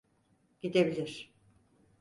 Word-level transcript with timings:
Gidebilir. 0.61 1.31